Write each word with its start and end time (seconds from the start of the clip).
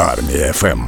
Армія 0.00 0.52
ФМ. 0.52 0.80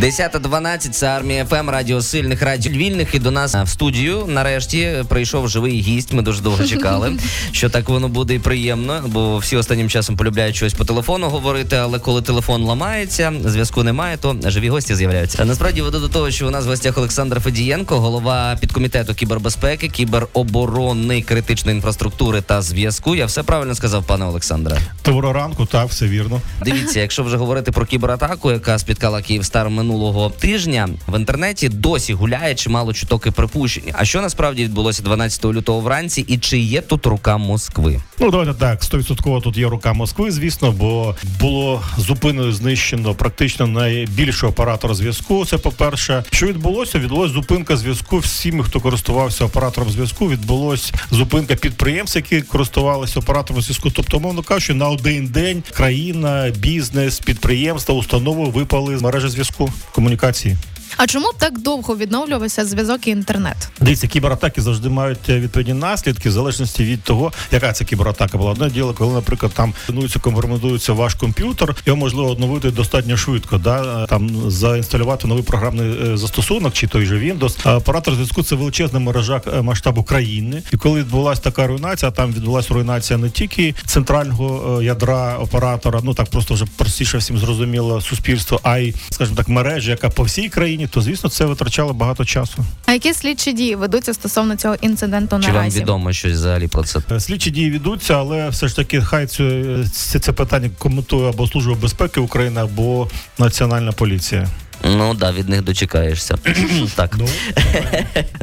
10.12– 0.00 0.78
це 0.90 1.06
армія 1.06 1.44
ФМ, 1.44 1.70
радіо 1.70 2.02
сильних, 2.02 2.42
радіо 2.42 2.72
вільних. 2.72 3.14
І 3.14 3.18
до 3.18 3.30
нас 3.30 3.54
в 3.54 3.68
студію 3.68 4.24
нарешті 4.28 5.04
прийшов 5.08 5.48
живий 5.48 5.80
гість. 5.80 6.12
Ми 6.12 6.22
дуже 6.22 6.42
довго 6.42 6.64
чекали, 6.64 7.16
що 7.52 7.70
так 7.70 7.88
воно 7.88 8.08
буде 8.08 8.34
і 8.34 8.38
приємно, 8.38 9.04
бо 9.06 9.38
всі 9.38 9.56
останнім 9.56 9.88
часом 9.88 10.16
полюбляють 10.16 10.56
щось 10.56 10.74
по 10.74 10.84
телефону 10.84 11.28
говорити. 11.28 11.76
Але 11.76 11.98
коли 11.98 12.22
телефон 12.22 12.62
ламається, 12.62 13.32
зв'язку 13.44 13.82
немає, 13.82 14.16
то 14.16 14.36
живі 14.44 14.68
гості 14.68 14.94
з'являються. 14.94 15.44
Насправді 15.44 15.82
веду 15.82 16.00
до 16.00 16.08
того, 16.08 16.30
що 16.30 16.46
у 16.46 16.50
нас 16.50 16.66
в 16.66 16.68
гостях 16.68 16.98
Олександр 16.98 17.40
Федієнко, 17.40 18.00
голова 18.00 18.56
підкомітету 18.60 19.14
кібербезпеки, 19.14 19.88
кібероборони, 19.88 21.22
критичної 21.22 21.76
інфраструктури 21.76 22.40
та 22.40 22.62
зв'язку. 22.62 23.14
Я 23.14 23.26
все 23.26 23.42
правильно 23.42 23.74
сказав, 23.74 24.04
пане 24.04 24.24
Олександре. 24.24 24.78
Доброго 25.04 25.34
ранку, 25.34 25.66
так, 25.66 25.88
все 25.88 26.06
вірно. 26.06 26.40
Дивіться, 26.64 27.00
якщо 27.00 27.22
вже 27.22 27.36
говорити 27.36 27.72
про 27.72 27.86
кібератаку, 27.86 28.50
яка 28.50 28.78
спіткала 28.78 29.22
Київстар 29.22 29.70
минулого 29.70 29.89
тижня, 30.38 30.88
в 31.08 31.18
інтернеті 31.18 31.68
досі 31.68 32.14
гуляє 32.14 32.54
чимало 32.54 32.92
чуток 32.92 33.26
і 33.26 33.30
припущень. 33.30 33.82
А 33.92 34.04
що 34.04 34.20
насправді 34.20 34.64
відбулося 34.64 35.02
12 35.02 35.44
лютого 35.44 35.80
вранці, 35.80 36.24
і 36.28 36.38
чи 36.38 36.58
є 36.58 36.80
тут 36.80 37.06
рука 37.06 37.36
Москви? 37.36 38.00
Ну 38.18 38.30
давайте 38.30 38.54
так, 38.54 38.80
100% 38.82 39.40
тут 39.42 39.56
є 39.56 39.68
рука 39.68 39.92
Москви, 39.92 40.30
звісно, 40.30 40.72
бо 40.72 41.14
було 41.40 41.82
зупинено 41.98 42.52
знищено 42.52 43.14
практично 43.14 43.66
найбільшого 43.66 44.52
оператора 44.52 44.94
зв'язку. 44.94 45.46
Це 45.46 45.58
по-перше, 45.58 46.24
що 46.30 46.46
відбулося? 46.46 46.98
Відбулася 46.98 47.34
зупинка 47.34 47.76
зв'язку 47.76 48.18
всім, 48.18 48.62
хто 48.62 48.80
користувався 48.80 49.44
оператором 49.44 49.90
зв'язку. 49.90 50.28
Відбулася 50.28 50.94
зупинка 51.10 51.54
підприємств, 51.54 52.16
які 52.16 52.42
користувалися 52.42 53.20
оператором 53.20 53.62
зв'язку. 53.62 53.90
Тобто, 53.90 54.20
мовно 54.20 54.42
кажучи, 54.42 54.74
на 54.74 54.88
один 54.88 55.26
день 55.26 55.62
країна, 55.72 56.52
бізнес, 56.56 57.20
підприємства, 57.20 57.94
установи 57.94 58.50
випали 58.50 58.98
з 58.98 59.02
мережі 59.02 59.28
зв'язку 59.28 59.72
комунікації. 59.92 60.56
А 60.96 61.06
чому 61.06 61.30
так 61.38 61.58
довго 61.58 61.96
відновлювався 61.96 62.64
зв'язок 62.64 63.06
і 63.06 63.10
інтернет? 63.10 63.56
Дивіться, 63.80 64.06
кібератаки 64.06 64.62
завжди 64.62 64.88
мають 64.88 65.28
е, 65.28 65.40
відповідні 65.40 65.74
наслідки 65.74 66.28
в 66.28 66.32
залежності 66.32 66.84
від 66.84 67.02
того, 67.02 67.32
яка 67.52 67.72
це 67.72 67.84
кібератака 67.84 68.38
була. 68.38 68.50
Одне 68.50 68.70
діло, 68.70 68.94
коли, 68.94 69.14
наприклад, 69.14 69.52
там 69.54 69.74
планується 69.86 70.18
компрометується 70.18 70.92
ваш 70.92 71.14
комп'ютер, 71.14 71.76
його 71.86 71.96
можливо 71.96 72.30
оновити 72.30 72.70
достатньо 72.70 73.16
швидко. 73.16 73.58
Да? 73.58 74.06
Там 74.06 74.50
заінсталювати 74.50 75.28
новий 75.28 75.44
програмний 75.44 76.12
е, 76.12 76.16
застосунок 76.16 76.72
чи 76.72 76.86
той 76.86 77.06
же 77.06 77.18
Windows. 77.18 77.76
Оператор 77.76 78.14
зв'язку 78.14 78.42
це 78.42 78.54
величезна 78.54 78.98
мережа 78.98 79.42
е, 79.46 79.62
масштабу 79.62 80.02
країни. 80.02 80.62
І 80.72 80.76
коли 80.76 81.00
відбулася 81.00 81.42
така 81.42 81.66
руйнація, 81.66 82.10
там 82.10 82.32
відбулася 82.32 82.74
руйнація 82.74 83.18
не 83.18 83.30
тільки 83.30 83.74
центрального 83.86 84.82
ядра 84.82 85.38
оператора, 85.38 86.00
ну 86.04 86.14
так 86.14 86.30
просто 86.30 86.54
вже 86.54 86.66
простіше 86.76 87.18
всім 87.18 87.38
зрозуміло 87.38 88.00
суспільство, 88.00 88.60
а 88.62 88.78
й, 88.78 88.94
скажімо 89.10 89.36
так, 89.36 89.48
мережа, 89.48 89.90
яка 89.90 90.08
по 90.10 90.22
всій 90.22 90.48
країні 90.48 90.79
то 90.86 91.00
звісно 91.00 91.30
це 91.30 91.44
витрачало 91.44 91.92
багато 91.92 92.24
часу. 92.24 92.64
А 92.86 92.92
які 92.92 93.14
слідчі 93.14 93.52
дії 93.52 93.74
ведуться 93.74 94.14
стосовно 94.14 94.56
цього 94.56 94.74
інциденту 94.74 95.40
Чи 95.40 95.52
вам 95.52 95.68
відомо 95.68 96.12
щось 96.12 96.32
взагалі 96.32 96.68
про 96.68 96.82
це? 96.84 97.00
Е, 97.12 97.20
Слідчі 97.20 97.50
дії 97.50 97.70
ведуться, 97.70 98.14
але 98.14 98.48
все 98.48 98.68
ж 98.68 98.76
таки 98.76 99.00
хай 99.00 99.26
це, 99.26 99.64
це, 99.92 100.18
це 100.18 100.32
питання 100.32 100.70
коментує 100.78 101.28
або 101.28 101.46
служба 101.46 101.74
безпеки 101.74 102.20
України, 102.20 102.60
або 102.60 103.08
національна 103.38 103.92
поліція. 103.92 104.48
Ну 104.84 105.14
да, 105.14 105.32
від 105.32 105.48
них 105.48 105.62
дочекаєшся. 105.62 106.38
так. 106.94 107.16
Ну 107.18 107.26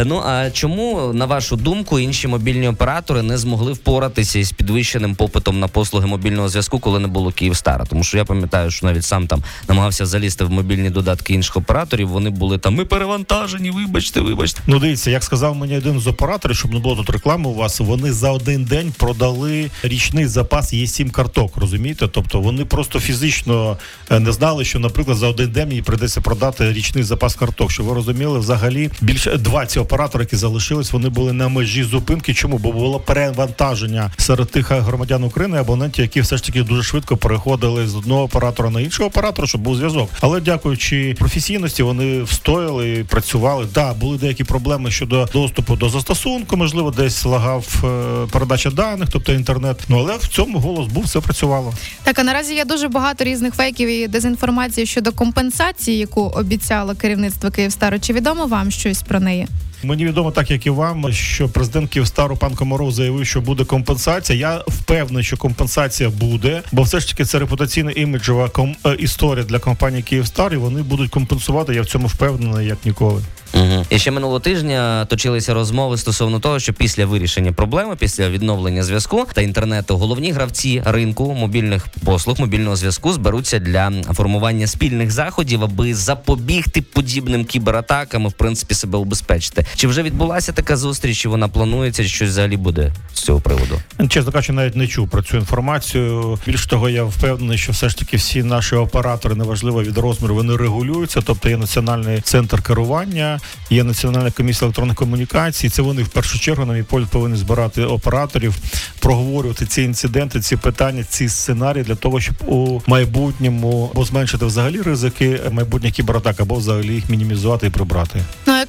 Ну 0.06 0.24
а 0.26 0.50
чому, 0.50 1.12
на 1.14 1.26
вашу 1.26 1.56
думку, 1.56 2.00
інші 2.00 2.28
мобільні 2.28 2.68
оператори 2.68 3.22
не 3.22 3.38
змогли 3.38 3.74
впоратися 3.74 4.40
із 4.40 4.52
підвищеним 4.52 5.16
попитом 5.16 5.60
на 5.60 5.68
послуги 5.68 6.08
мобільного 6.08 6.50
зв'язку, 6.50 6.80
коли 6.80 7.00
не 7.00 7.08
було 7.08 7.32
Київстара? 7.32 7.86
Тому 7.86 8.04
що 8.04 8.18
я 8.18 8.26
пам'ятаю, 8.26 8.72
що 8.72 8.86
навіть 8.86 9.04
сам 9.04 9.28
там 9.28 9.44
намагався 9.68 10.06
залізти 10.06 10.44
в 10.44 10.50
мобільні 10.50 10.90
додатки 10.90 11.34
інших 11.34 11.58
операторів. 11.58 12.10
Вони 12.10 12.30
були 12.30 12.58
там. 12.58 12.76
Ми 12.76 12.86
перевантажені, 12.86 13.72
вибачте, 13.72 14.22
вибачте. 14.22 14.62
ну 14.68 14.80
дивіться, 14.80 15.12
як 15.12 15.24
сказав 15.24 15.56
мені 15.56 15.78
один 15.78 16.00
з 16.00 16.08
операторів, 16.08 16.56
щоб 16.56 16.74
не 16.74 16.80
було 16.80 16.96
тут 16.96 17.10
реклами 17.10 17.50
у 17.50 17.54
вас. 17.54 17.80
Вони 17.80 18.14
за 18.14 18.32
один 18.32 18.64
день 18.64 18.94
продали 18.98 19.70
річний 19.84 20.28
запас 20.28 20.74
є 20.74 20.88
7 20.88 21.10
карток. 21.10 21.58
Розумієте? 21.58 22.08
Тобто 22.08 22.42
вони 22.42 22.66
просто 22.66 23.00
фізично 23.00 23.78
е, 24.12 24.20
не 24.20 24.32
знали, 24.32 24.66
що, 24.66 24.80
наприклад, 24.80 25.18
за 25.18 25.28
один 25.28 25.52
день 25.52 25.72
їй 25.72 25.82
прийдеться 25.82 26.22
продати 26.28 26.74
річний 26.74 27.04
запас 27.04 27.36
карток. 27.36 27.72
Щоб 27.72 27.86
ви 27.86 27.94
розуміли, 27.94 28.40
взагалі 28.40 28.90
більше 29.02 29.38
20 29.38 29.78
операторів, 29.78 30.22
які 30.22 30.36
залишились, 30.36 30.94
вони 30.94 31.10
були 31.10 31.34
на 31.34 31.48
межі 31.48 31.84
зупинки. 31.84 32.34
Чому? 32.34 32.58
Бо 32.58 32.72
було 32.72 33.00
перевантаження 33.00 34.12
серед 34.18 34.52
тих 34.52 34.72
громадян 34.72 35.24
України, 35.24 35.58
абонентів, 35.58 36.02
які 36.02 36.22
все 36.22 36.38
ж 36.38 36.44
таки 36.44 36.64
дуже 36.64 36.84
швидко 36.84 37.18
переходили 37.18 37.88
з 37.88 37.96
одного 37.96 38.24
оператора 38.24 38.70
на 38.70 38.82
іншого 38.82 39.10
оператора, 39.10 39.48
щоб 39.48 39.62
був 39.62 39.76
зв'язок. 39.76 40.10
Але 40.22 40.42
дякуючи 40.42 41.16
професійності, 41.20 41.84
вони 41.84 42.24
встояли, 42.24 43.06
працювали. 43.10 43.68
Да, 43.74 43.94
були 43.94 44.18
деякі 44.18 44.44
проблеми 44.44 44.92
щодо 44.92 45.30
доступу 45.34 45.76
до 45.76 45.90
застосунку. 45.90 46.58
Можливо, 46.58 46.92
десь 46.92 47.26
лагав 47.26 47.84
е, 47.84 48.28
передача 48.32 48.70
даних, 48.70 49.10
тобто 49.12 49.34
інтернет. 49.34 49.84
Ну 49.90 50.00
але 50.00 50.18
в 50.18 50.28
цьому 50.28 50.60
голос 50.60 50.88
був, 50.88 51.04
все 51.04 51.20
працювало. 51.20 51.74
Так, 52.04 52.20
а 52.20 52.24
наразі 52.24 52.56
є 52.56 52.66
дуже 52.66 52.88
багато 52.88 53.24
різних 53.24 53.54
фейків 53.54 53.90
і 53.90 54.08
дезінформації 54.08 54.86
щодо 54.86 55.12
компенсації, 55.12 55.98
яку 55.98 56.17
обіцяло 56.22 56.96
керівництво 56.96 57.52
Київстару. 57.52 58.00
Чи 58.00 58.14
відомо 58.14 58.46
вам 58.46 58.72
щось 58.72 59.02
про 59.02 59.20
неї? 59.20 59.48
Мені 59.84 60.06
відомо, 60.06 60.32
так 60.32 60.52
як 60.52 60.66
і 60.66 60.70
вам, 60.70 61.14
що 61.14 61.50
президент 61.50 61.90
Київстару 61.90 62.38
пан 62.38 62.56
Комаров 62.56 62.92
заявив, 62.92 63.26
що 63.26 63.42
буде 63.42 63.66
компенсація. 63.66 64.40
Я 64.40 64.64
впевнений, 64.68 65.24
що 65.24 65.38
компенсація 65.38 66.10
буде, 66.10 66.62
бо 66.72 66.82
все 66.82 67.00
ж 67.00 67.08
таки 67.08 67.26
це 67.26 67.40
репутаційна 67.40 67.92
іміджова 67.92 68.50
ком... 68.50 68.76
е, 68.86 68.96
історія 69.00 69.46
для 69.46 69.60
компанії 69.60 70.04
Київстар, 70.04 70.54
і 70.54 70.58
вони 70.58 70.82
будуть 70.82 71.12
компенсувати. 71.12 71.76
Я 71.76 71.82
в 71.82 71.86
цьому 71.86 72.08
впевнений, 72.08 72.68
як 72.68 72.78
ніколи. 72.86 73.22
Угу. 73.54 73.86
І 73.90 74.00
ще 74.00 74.12
минулого 74.12 74.40
тижня 74.40 75.06
точилися 75.06 75.54
розмови 75.54 75.98
стосовно 75.98 76.40
того, 76.40 76.60
що 76.60 76.74
після 76.74 77.06
вирішення 77.06 77.52
проблеми, 77.52 77.96
після 78.00 78.30
відновлення 78.30 78.84
зв'язку 78.84 79.26
та 79.34 79.42
інтернету, 79.42 79.98
головні 79.98 80.32
гравці 80.32 80.84
ринку 80.86 81.34
мобільних 81.34 81.88
послуг 82.06 82.40
мобільного 82.40 82.76
зв'язку 82.76 83.14
зберуться 83.14 83.60
для 83.60 83.92
формування 84.14 84.68
спільних 84.68 85.12
заходів, 85.12 85.64
аби 85.64 85.96
запобігти 85.96 86.82
подібним 86.82 87.46
кібератакам 87.46 88.26
і 88.26 88.28
в 88.28 88.34
принципі 88.34 88.74
себе 88.74 88.98
убезпечити. 88.98 89.66
Чи 89.76 89.88
вже 89.88 90.04
відбулася 90.04 90.52
така 90.52 90.78
зустріч? 90.78 91.18
Чи 91.18 91.30
вона 91.30 91.48
планується? 91.48 92.04
Чи 92.04 92.10
щось 92.10 92.30
взагалі 92.30 92.58
буде 92.58 92.94
з 93.14 93.22
цього 93.22 93.40
приводу? 93.40 93.82
Чесно 94.10 94.32
кажучи, 94.32 94.54
навіть 94.54 94.76
не 94.76 94.88
чув 94.88 95.10
про 95.10 95.22
цю 95.22 95.38
інформацію. 95.38 96.40
Більш 96.48 96.66
того, 96.66 96.90
я 96.90 97.04
впевнений, 97.04 97.58
що 97.58 97.72
все 97.72 97.90
ж 97.90 97.98
таки 97.98 98.18
всі 98.18 98.44
наші 98.44 98.76
оператори, 98.76 99.36
неважливо 99.36 99.84
від 99.84 99.98
розміру, 99.98 100.36
вони 100.36 100.58
регулюються. 100.58 101.22
Тобто 101.26 101.50
є 101.50 101.58
національний 101.58 102.22
центр 102.22 102.62
керування, 102.62 103.40
є 103.70 103.84
національна 103.84 104.32
комісія 104.32 104.66
електронних 104.66 104.96
комунікацій. 104.98 105.70
Це 105.70 105.82
вони 105.82 106.04
в 106.04 106.08
першу 106.08 106.40
чергу, 106.40 106.66
на 106.66 106.74
мій 106.74 106.84
погляд, 106.84 107.10
повинні 107.10 107.38
збирати 107.38 107.84
операторів, 107.84 108.56
проговорювати 109.00 109.66
ці 109.66 109.82
інциденти, 109.82 110.40
ці 110.40 110.56
питання, 110.56 111.04
ці 111.04 111.30
сценарії 111.30 111.84
для 111.84 111.96
того, 111.96 112.20
щоб 112.20 112.36
у 112.48 112.82
майбутньому 112.88 113.90
або 113.94 114.06
зменшити 114.06 114.46
взагалі 114.46 114.82
ризики 114.82 115.40
майбутніх 115.52 115.94
кібератак, 115.94 116.40
або 116.40 116.56
взагалі 116.56 116.94
їх 116.94 117.10
мінімізувати 117.10 117.68
і 117.68 117.70
прибрати. 117.70 118.22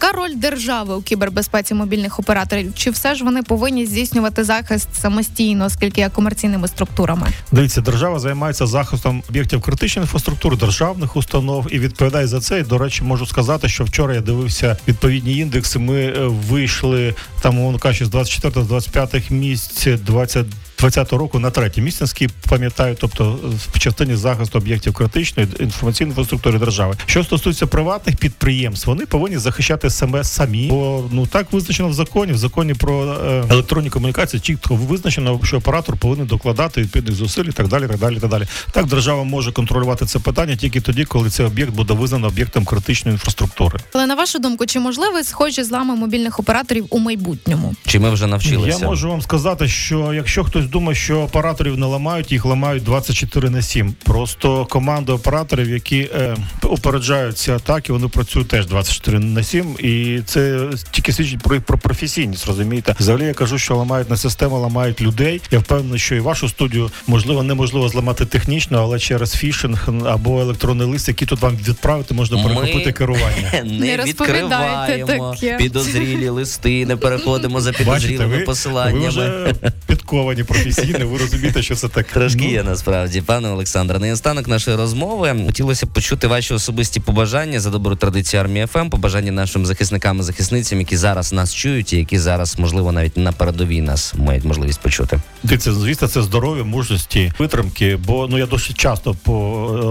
Яка 0.03 0.13
роль 0.13 0.35
держави 0.37 0.95
у 0.95 1.03
кібербезпеці 1.03 1.75
мобільних 1.75 2.19
операторів? 2.19 2.75
Чи 2.75 2.91
все 2.91 3.15
ж 3.15 3.25
вони 3.25 3.43
повинні 3.43 3.87
здійснювати 3.87 4.45
захист 4.45 4.89
самостійно, 4.93 5.65
оскільки 5.65 6.01
є 6.01 6.09
комерційними 6.09 6.69
структурами? 6.69 7.27
Дивіться, 7.53 7.81
держава 7.81 8.19
займається 8.19 8.67
захистом 8.67 9.23
об'єктів 9.29 9.61
критичної 9.61 10.05
інфраструктури, 10.05 10.57
державних 10.57 11.17
установ 11.17 11.67
і 11.71 11.79
відповідає 11.79 12.27
за 12.27 12.41
це. 12.41 12.61
І, 12.61 12.63
до 12.63 12.79
речі, 12.79 13.03
можу 13.03 13.27
сказати, 13.27 13.69
що 13.69 13.85
вчора 13.85 14.15
я 14.15 14.21
дивився 14.21 14.77
відповідні 14.89 15.37
індекси. 15.37 15.79
Ми 15.79 16.01
е, 16.01 16.27
вийшли 16.27 17.15
там, 17.41 17.59
умовно 17.59 17.79
кажучи, 17.79 18.05
з 18.05 18.09
24-25 18.09 19.33
місць 19.33 19.87
20 19.87 20.47
20 20.79 21.13
року 21.13 21.39
на 21.39 21.51
третє 21.51 21.81
місце, 21.81 22.05
наскільки 22.05 22.35
пам'ятаю, 22.49 22.97
тобто 23.01 23.39
в 23.73 23.79
частині 23.79 24.17
захисту 24.17 24.59
об'єктів 24.59 24.93
критичної 24.93 25.49
інформаційної 25.61 26.11
інфраструктури 26.11 26.59
держави. 26.59 26.97
Що 27.07 27.25
стосується 27.25 27.67
приватних 27.67 28.17
підприємств, 28.17 28.89
вони 28.89 29.07
повинні 29.07 29.39
захищати 29.39 29.91
себе 29.91 30.25
самі, 30.25 30.67
бо 30.69 31.09
ну 31.13 31.27
так 31.27 31.53
визначено 31.53 31.89
в 31.89 31.93
законі. 31.95 32.33
В 32.33 32.39
законі 32.39 32.75
про 32.75 33.05
е, 33.05 33.45
електронні 33.51 33.91
комунікації 33.91 34.41
чітко 34.41 34.75
визначено, 34.75 35.41
що 35.45 35.57
оператор 35.57 35.97
повинен 35.97 36.27
докладати 36.27 36.83
відповідних 36.83 37.15
зусиль 37.15 37.45
і 37.45 37.53
так 37.53 37.69
далі. 37.69 37.87
Так 37.87 37.99
далі, 37.99 38.21
так 38.21 38.31
далі. 38.31 38.47
Так 38.73 38.87
держава 38.87 39.25
може 39.25 39.53
контролювати 39.53 40.07
це 40.07 40.19
питання 40.19 40.57
тільки 40.57 40.81
тоді, 40.81 41.05
коли 41.05 41.31
цей 41.31 41.47
об'єкт 41.47 41.73
буде 41.73 41.95
визнано 41.95 42.27
об'єктом 42.27 42.65
критичної 42.65 43.15
інфраструктури. 43.15 43.79
Але 43.95 44.07
на 44.07 44.15
вашу 44.15 44.39
думку, 44.39 44.67
чи 44.67 44.81
можливі 44.81 45.25
схожі 45.25 45.63
злами 45.63 45.97
мобільних 45.97 46.41
операторів 46.41 46.87
у 46.91 46.99
майбутньому? 46.99 47.75
Чи 47.87 47.99
ми 47.99 48.11
вже 48.11 48.27
навчилися? 48.27 48.79
Я 48.81 48.87
можу 48.87 49.09
вам 49.09 49.23
сказати, 49.23 49.69
що 49.69 50.15
якщо 50.15 50.45
хтось 50.45 50.68
думаю, 50.71 50.95
що 50.95 51.21
операторів 51.21 51.79
не 51.79 51.87
ламають, 51.87 52.33
їх 52.33 52.45
ламають 52.45 52.83
24 52.85 53.51
на 53.51 53.63
7. 53.63 53.95
Просто 54.05 54.67
команда 54.67 55.13
операторів, 55.13 55.71
які 55.71 55.99
е, 55.99 56.37
опереджають 56.63 57.39
ці 57.39 57.53
атаки, 57.53 57.93
вони 57.93 58.09
працюють 58.09 58.49
теж 58.49 58.67
24 58.67 59.19
на 59.19 59.43
7. 59.43 59.77
І 59.79 60.21
це 60.27 60.69
тільки 60.91 61.13
свідчить 61.13 61.43
про, 61.43 61.61
про 61.61 61.79
професійність, 61.79 62.47
розумієте? 62.47 62.95
Взагалі 63.01 63.25
я 63.25 63.35
кажу, 63.35 63.59
що 63.59 63.77
ламають 63.77 64.11
не 64.11 64.17
систему, 64.17 64.59
ламають 64.61 65.01
людей. 65.01 65.41
Я 65.51 65.59
впевнений, 65.59 65.99
що 65.99 66.15
і 66.15 66.21
вашу 66.21 66.49
студію 66.49 66.91
можливо 67.07 67.43
неможливо 67.43 67.89
зламати 67.89 68.25
технічно, 68.27 68.79
але 68.83 68.99
через 68.99 69.33
фішинг 69.33 69.89
або 70.07 70.41
електронний 70.41 70.87
лист, 70.87 71.09
який 71.09 71.29
тут 71.29 71.41
вам 71.41 71.57
відправити, 71.69 72.15
можна 72.15 72.43
перехопити 72.43 72.87
Ми 72.87 72.93
керування. 72.93 73.53
не 73.65 73.97
Не 73.97 74.05
відкриваємо 74.05 75.35
таке. 75.35 75.57
підозрілі 75.57 76.29
листи, 76.29 76.87
не 76.87 76.97
переходимо 76.97 77.61
за 77.61 77.73
підозрілими 77.73 78.37
ви 78.37 78.43
посиланнями. 78.43 79.09
вже 79.09 79.55
підковані 79.87 80.45
професійно, 80.63 81.09
ви 81.09 81.19
розумієте, 81.19 81.63
що 81.63 81.75
це 81.75 81.89
таке. 81.89 82.13
Трошки 82.13 82.41
Ну, 82.43 82.51
є 82.51 82.63
насправді, 82.63 83.21
пане 83.21 83.49
Олександре. 83.49 83.99
На 83.99 84.13
останок 84.13 84.49
нашої 84.49 84.77
розмови 84.77 85.37
хотілося 85.47 85.87
б 85.87 85.89
почути 85.89 86.27
ваші 86.27 86.55
особисті 86.55 87.01
побажання 87.01 87.61
за 87.61 87.71
добру 87.71 87.97
традицію 87.97 88.41
армії 88.41 88.67
ФМ, 88.67 88.89
побажання 88.89 89.33
нашим 89.33 89.67
захисникам 89.67 90.19
і 90.19 90.23
захисницям, 90.23 90.79
які 90.79 90.97
зараз 90.97 91.33
нас 91.33 91.55
чують, 91.55 91.93
і 91.93 91.97
які 91.97 92.19
зараз, 92.19 92.59
можливо, 92.59 92.93
навіть 92.93 93.17
на 93.17 93.33
передовій 93.33 93.81
нас 93.81 94.15
мають 94.15 94.45
можливість 94.45 94.81
почути. 94.81 95.21
Дивіться, 95.43 95.73
звісно, 95.73 96.09
це 96.09 96.23
здоров'я, 96.23 96.65
мужності, 96.65 97.33
витримки. 97.39 97.97
Бо 97.97 98.27
ну 98.31 98.39
я 98.39 98.47
досить 98.47 98.79
часто 98.79 99.15
по 99.23 99.33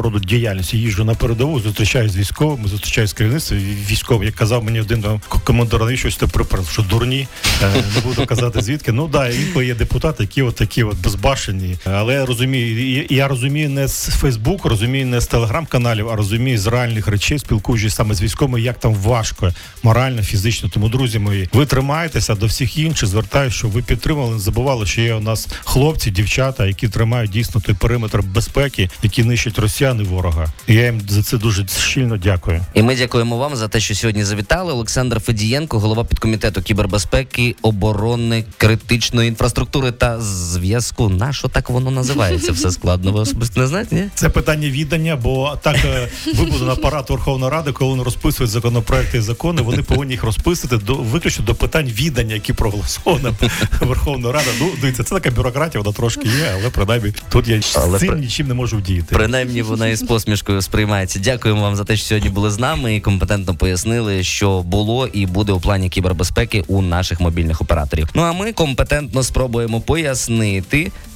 роду 0.04 0.20
діяльності 0.20 0.78
їжджу 0.78 1.04
на 1.04 1.16
передову, 1.16 1.60
зустрічаюсь 1.60 2.12
з 2.12 2.18
військовими, 2.18 2.68
зустрічаюсь 2.68 3.10
з 3.10 3.14
керівництвом 3.14 3.60
військовим. 3.90 4.24
Як 4.24 4.36
казав 4.36 4.64
мені 4.64 4.82
один 4.82 5.06
командир, 5.44 5.80
навіщо 5.80 6.12
ти 6.12 6.28
припер, 6.28 6.60
що 6.72 6.82
дурні, 6.82 7.28
Е, 7.64 7.84
не 7.96 8.02
буду 8.02 8.26
казати 8.26 8.62
звідки. 8.62 8.92
Ну 8.92 9.08
да, 9.08 9.30
інколи 9.30 9.66
є 9.66 9.76
депутати, 9.76 10.24
які 10.24 10.42
от 10.42 10.57
такі 10.58 10.84
от 10.84 10.98
безбашені. 10.98 11.78
Але 11.86 12.14
я 12.14 12.26
розумію, 12.26 13.06
я 13.10 13.28
розумію 13.28 13.70
не 13.70 13.88
з 13.88 14.10
Фейсбуку, 14.10 14.70
розумію 14.70 15.06
не 15.06 15.22
з 15.22 15.28
телеграм-каналів, 15.28 16.10
а 16.10 16.16
розумію 16.16 16.58
з 16.58 16.68
реальних 16.68 17.08
речей, 17.08 17.40
спілкуючись 17.40 17.96
саме 17.96 18.16
з 18.16 18.22
військовими, 18.22 18.62
як 18.62 18.80
там 18.80 18.94
важко, 18.94 19.54
морально, 19.84 20.24
фізично. 20.24 20.70
Тому, 20.70 20.90
друзі 20.90 21.20
мої, 21.20 21.50
ви 21.54 21.66
тримаєтеся 21.66 22.36
до 22.36 22.46
всіх 22.46 22.78
інших. 22.78 23.10
Звертаю, 23.10 23.52
що 23.52 23.68
ви 23.68 23.82
підтримали, 23.82 24.34
не 24.34 24.40
забували, 24.40 24.86
що 24.86 25.02
є 25.02 25.14
у 25.14 25.20
нас 25.20 25.48
хлопці, 25.64 26.12
дівчата, 26.12 26.66
які 26.66 26.88
тримають 26.88 27.32
дійсно 27.32 27.62
той 27.62 27.76
периметр 27.76 28.22
безпеки, 28.22 28.90
які 29.04 29.24
нищать 29.24 29.60
росіян 29.60 30.02
і 30.02 30.04
ворога. 30.04 30.48
І 30.68 30.74
я 30.74 30.86
їм 30.86 31.02
за 31.10 31.24
це 31.24 31.38
дуже 31.38 31.66
щільно 31.68 32.18
дякую. 32.18 32.66
І 32.74 32.82
ми 32.84 32.96
дякуємо 32.96 33.38
вам 33.38 33.56
за 33.56 33.68
те, 33.68 33.80
що 33.80 33.96
сьогодні 33.96 34.24
завітали. 34.24 34.74
Олександр 34.74 35.20
Федієнко, 35.20 35.80
голова 35.80 36.04
підкомітету 36.04 36.62
кібербезпеки, 36.62 37.56
оборони, 37.62 38.46
критичної 38.58 39.30
інфраструктури 39.30 39.92
та 39.92 40.22
зв'язку. 40.48 41.10
На 41.10 41.34
що 41.34 41.48
так 41.48 41.70
воно 41.70 41.92
називається? 41.92 42.52
Все 42.52 42.72
складно. 42.72 43.12
Ви 43.12 43.20
особисто 43.20 43.60
не 43.62 43.68
знаєте? 43.68 43.96
Ні? 43.96 44.04
Це 44.16 44.30
питання 44.30 44.70
віддання, 44.70 45.16
бо 45.16 45.58
так 45.62 45.76
е, 45.86 46.08
вибудований 46.36 46.74
апарат 46.74 47.10
Верховної 47.10 47.52
Ради, 47.52 47.72
коли 47.72 47.92
вони 47.92 48.04
розписують 48.04 48.52
законопроекти 48.52 49.18
і 49.18 49.22
закони, 49.22 49.62
вони 49.62 49.84
повинні 49.84 50.12
їх 50.12 50.24
розписати 50.24 50.78
до 50.78 50.96
виключно 50.96 51.46
до 51.46 51.56
питань 51.56 51.86
віддання, 51.86 52.34
які 52.34 52.54
проголосовані 52.54 53.36
Верховною 53.82 54.34
Радою. 54.34 54.56
Ну 54.60 54.70
дивіться, 54.82 55.04
це 55.04 55.16
така 55.16 55.32
бюрократія, 55.32 55.82
вона 55.84 55.96
трошки 55.96 56.28
є, 56.28 56.52
але 56.54 56.70
принаймні 56.70 57.14
тут 57.30 57.48
я 57.48 57.62
Але 57.76 57.98
з 57.98 58.00
цим 58.02 58.10
при- 58.10 58.20
нічим 58.20 58.48
не 58.48 58.54
можу 58.54 58.78
вдіяти. 58.78 59.16
Принаймні 59.16 59.62
вона 59.62 59.88
із 59.88 60.02
посмішкою 60.04 60.62
сприймається. 60.62 61.20
Дякуємо 61.20 61.62
вам 61.62 61.76
за 61.76 61.84
те, 61.84 61.98
що 61.98 62.06
сьогодні 62.06 62.30
були 62.30 62.52
з 62.52 62.60
нами 62.60 62.96
і 62.96 63.02
компетентно 63.02 63.56
пояснили, 63.56 64.24
що 64.24 64.62
було 64.62 65.08
і 65.08 65.26
буде 65.26 65.52
у 65.52 65.60
плані 65.60 65.90
кібербезпеки 65.90 66.64
у 66.68 66.82
наших 66.82 67.20
мобільних 67.20 67.62
операторів. 67.62 68.08
Ну 68.14 68.22
а 68.22 68.34
ми 68.34 68.54
компетентно 68.54 69.24
спробуємо 69.24 69.82
пояснити, 69.82 70.37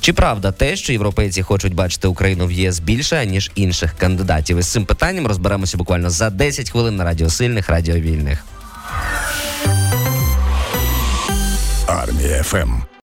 чи 0.02 0.14
правда 0.14 0.52
те, 0.52 0.76
що 0.76 0.94
європейці 0.94 1.42
хочуть 1.42 1.76
бачити 1.76 2.08
Україну 2.08 2.48
в 2.48 2.52
єС 2.52 2.80
більше 2.80 3.26
ніж 3.26 3.52
інших 3.56 3.94
кандидатів. 3.98 4.58
І 4.58 4.62
з 4.62 4.68
цим 4.68 4.86
питанням 4.86 5.28
розберемося 5.28 5.78
буквально 5.78 6.10
за 6.10 6.30
10 6.30 6.70
хвилин 6.70 6.96
на 6.96 7.04
радіо 7.04 7.30
сильних, 7.30 7.70
радіо 7.70 7.96
вільних. 7.96 8.46
Армія 11.88 12.44
ФМ. 12.44 12.91